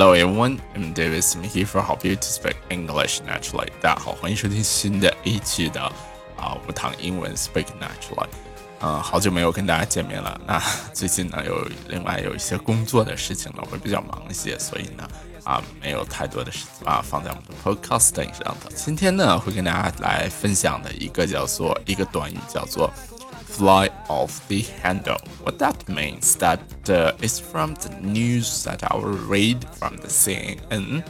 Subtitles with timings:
[0.00, 3.68] Hello everyone, I'm David Smith here for Help You to Speak English Naturally。
[3.82, 5.82] 大家好，欢迎收听新的一期的
[6.38, 8.28] 啊无糖英文 Speak Naturally。
[8.80, 10.40] 嗯，好久没有跟大家见面了。
[10.46, 10.58] 那
[10.94, 15.06] 最近呢，有另外有一些工作的事情呢，会比较忙一些，所以呢，
[15.44, 18.72] 啊，没有太多的时间啊放在我们的 Podcasting 上的。
[18.74, 22.90] 今天呢，会跟大家来分享的一个叫做一个短语叫做。
[23.49, 25.17] fly off the handle.
[25.43, 30.07] What that means that uh, is from the news that I will read from the
[30.07, 31.03] CNN.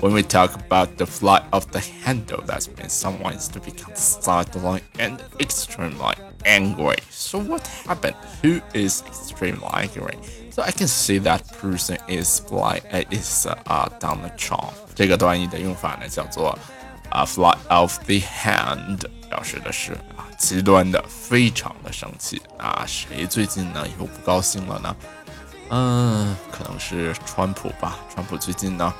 [0.00, 3.94] When we talk about the fly off the handle, that means someone is to become
[3.94, 6.96] suddenly and extremely angry.
[7.10, 8.16] So what happened?
[8.42, 10.18] Who is extremely angry?
[10.50, 14.72] So I can see that person is fly uh, is uh, Donald Trump.
[14.94, 16.58] 这个短语的用法呢叫做
[17.11, 22.83] 啊、fly off the hand，表示的是啊极端的，非常的生气啊！
[22.87, 24.95] 谁最近呢又不高兴了呢？
[25.69, 27.99] 嗯，可能是川普吧。
[28.13, 28.93] 川普最近呢，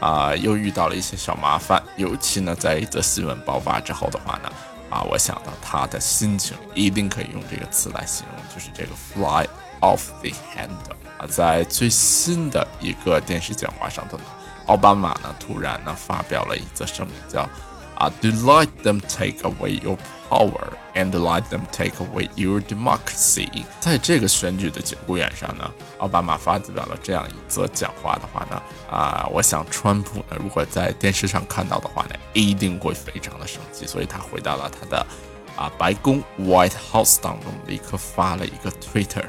[0.00, 1.82] 啊，又遇到了一些小麻烦。
[1.96, 4.52] 尤其呢，在一则新闻爆发之后的话呢，
[4.90, 9.46] 啊，我想到他的心情一定可以用这个词来形容，就是这个 fly
[9.80, 10.70] off the hand
[11.18, 11.26] 啊。
[11.26, 14.24] 在最新的一个电视讲话上头呢，
[14.66, 17.48] 奥巴马呢突然呢发表了一则声明，叫
[17.96, 19.96] 啊，Do let them take away your
[20.28, 23.64] power and let them take away your democracy。
[23.78, 35.06] 在这个选举的节骨眼上呢，奥巴马发表了这样一则讲话的话呢，啊，我想川普呢，如果在电视上看到的话呢，一定会非常的生气，所以他回到了他的
[35.54, 39.26] 啊白宫 White House 当中，立刻发了一个 Twitter，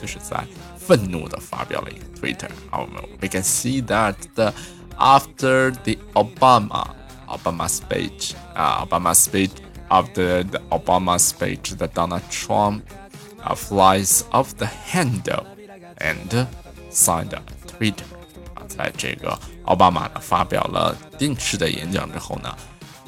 [0.00, 0.44] 就是在
[0.76, 2.50] 愤怒的发表了一个 Twitter。
[2.68, 4.52] 好，我们 we can see that the
[4.97, 6.87] after the Obama
[7.27, 9.51] Obama speech, uh, Obama speech
[9.89, 12.83] after the Obama speech, the Donald Trump
[13.43, 15.45] uh, flies off the handle
[15.97, 16.47] and
[16.91, 18.05] signed a Twitter.
[18.53, 22.55] 啊，在这个奥巴马呢发表了电视的演讲之后呢，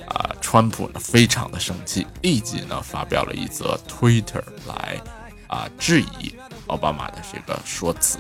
[0.08, 5.00] 啊，川普呢非常的生气，立即呢发表了一则 Twitter 来
[5.48, 6.36] 啊质疑
[6.68, 8.18] 奥巴马的这个说辞。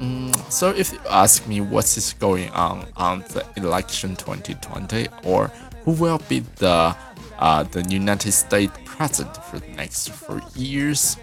[0.00, 5.50] Mm, so if you ask me what is going on on the election 2020 or
[5.84, 6.94] who will be the
[7.38, 11.16] uh, the United States president for the next four years,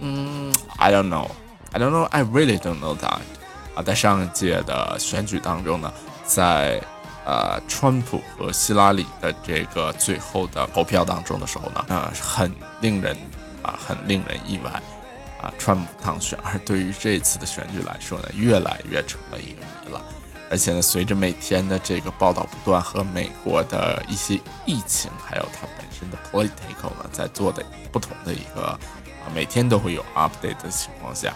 [0.00, 1.30] mm, I don't know.
[1.74, 2.08] I don't know.
[2.12, 3.20] I really don't know that.
[3.20, 5.92] Uh, 啊，在上一届的选举当中呢，
[6.24, 6.80] 在
[7.26, 13.16] 呃，川普和希拉里的这个最后的投票当中的时候呢，呃，很令人
[13.62, 14.82] 啊、呃，很令人意外。
[15.44, 20.02] 啊，川普当选，而对于这次的选举来说呢，越来越成了一个谜了。
[20.50, 27.62] 而且呢，随着每天的这个报道不断和美国的一些疫情，还有它本身的 political 呢，在做的
[27.92, 31.34] 不同的一个啊，每天都会有 update 的情况下，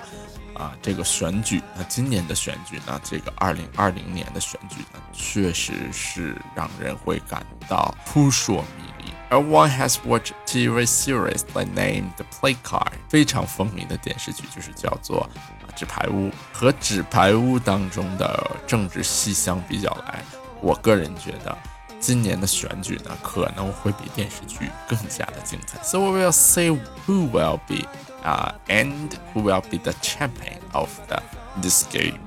[0.54, 8.87] 啊，这个选举，那今年的选举呢，这个二零二零年的选举呢，确实是让人会感到扑朔迷。
[9.30, 15.28] Everyone has watched TV series by name The Play Card，非常风靡的电视剧就是叫做啊
[15.78, 16.28] 《纸牌屋》。
[16.50, 20.24] 和《纸牌屋》当中的政治戏相比较来，
[20.62, 21.54] 我个人觉得
[22.00, 25.78] 今年的选举呢可能会比电视剧更加的精彩。
[25.82, 26.70] So we will see
[27.06, 27.86] who will be
[28.26, 31.22] 啊 and who will be the champion of the
[31.60, 32.18] this game。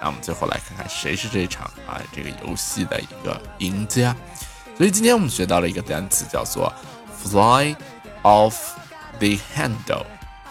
[0.00, 4.16] 那我们最后来看看谁是这场啊这个游戏的一个赢家。
[4.76, 6.72] 所以今天我们学到了一个单词，叫做
[7.24, 7.74] fly
[8.22, 8.54] off
[9.18, 10.04] the handle。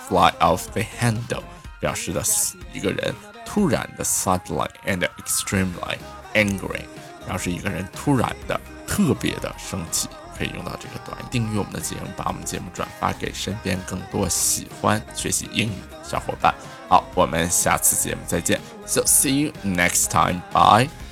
[0.07, 1.41] fly off the handle
[1.79, 5.97] 表示的是一个人突然的 suddenly and extremely
[6.35, 6.81] angry，
[7.25, 11.23] 表示一个人突然的特别的生气，可以用到这个短语。
[11.31, 16.53] 订阅我们的节目，把我们节目转发给身边更多喜欢学习英语的小伙伴。
[16.87, 18.59] 好，我们下次节目再见。
[18.85, 20.41] So see you next time.
[20.51, 21.04] Bye.